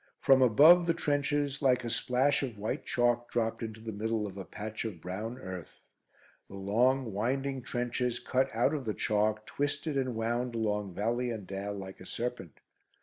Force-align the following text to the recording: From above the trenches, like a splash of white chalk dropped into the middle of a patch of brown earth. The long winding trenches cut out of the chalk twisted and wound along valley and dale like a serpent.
From 0.17 0.41
above 0.41 0.87
the 0.87 0.95
trenches, 0.95 1.61
like 1.61 1.83
a 1.83 1.89
splash 1.91 2.41
of 2.41 2.57
white 2.57 2.87
chalk 2.87 3.29
dropped 3.31 3.61
into 3.61 3.81
the 3.81 3.91
middle 3.91 4.25
of 4.25 4.35
a 4.35 4.43
patch 4.43 4.83
of 4.83 4.99
brown 4.99 5.37
earth. 5.37 5.79
The 6.47 6.55
long 6.55 7.13
winding 7.13 7.61
trenches 7.61 8.17
cut 8.19 8.49
out 8.55 8.73
of 8.73 8.85
the 8.85 8.95
chalk 8.95 9.45
twisted 9.45 9.97
and 9.97 10.15
wound 10.15 10.55
along 10.55 10.95
valley 10.95 11.29
and 11.29 11.45
dale 11.45 11.75
like 11.75 11.99
a 11.99 12.07
serpent. 12.07 12.61